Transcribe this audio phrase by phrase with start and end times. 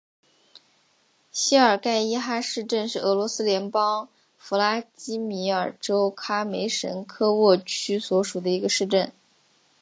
[1.31, 9.13] 谢尔盖伊哈市镇是俄罗斯联邦弗拉基米尔州卡梅什科沃区所属的一个市镇。